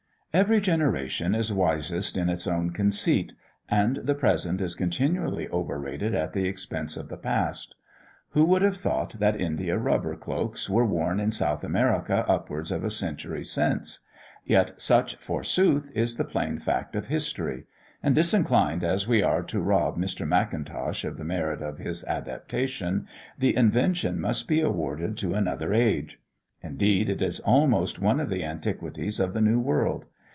[0.33, 3.33] Every generation is wisest in its own conceit,
[3.67, 7.75] and the present is continually overrated at the expense of the past.
[8.29, 12.85] Who would have thought that India rubber cloaks were worn in South America upwards of
[12.85, 14.05] a century since?
[14.45, 17.65] yet such, forsooth, is the plain fact of history;
[18.01, 20.25] and disinclined as we are to rob Mr.
[20.25, 23.05] Macintosh of the merit of his adaptation,
[23.37, 26.21] the invention must be awarded to another age;
[26.63, 30.05] indeed, it is almost one of the antiquities of the New World.